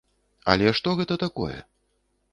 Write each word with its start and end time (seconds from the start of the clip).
Але 0.53 0.73
што 0.79 0.95
гэта 1.01 1.19
такое? 1.27 1.59